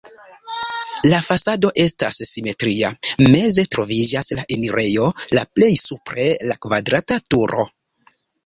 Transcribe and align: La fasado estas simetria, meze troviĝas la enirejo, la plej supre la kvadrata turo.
La 1.09 1.19
fasado 1.25 1.69
estas 1.83 2.17
simetria, 2.29 2.89
meze 3.35 3.67
troviĝas 3.75 4.35
la 4.41 4.47
enirejo, 4.57 5.13
la 5.41 5.47
plej 5.59 5.71
supre 5.85 6.29
la 6.53 6.61
kvadrata 6.67 7.21
turo. 7.33 7.69